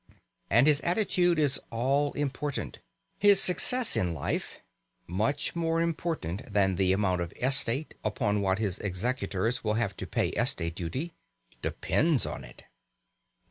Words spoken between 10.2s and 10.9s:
estate